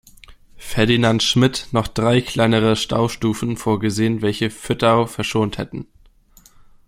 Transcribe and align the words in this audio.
Ferdinand 0.57 1.21
Schmidt 1.21 1.67
noch 1.73 1.87
drei 1.87 2.21
kleinere 2.21 2.75
Staustufen 2.75 3.55
vorgesehen, 3.55 4.23
welche 4.23 4.49
Vöttau 4.49 5.05
verschont 5.05 5.59
hätten. 5.59 5.85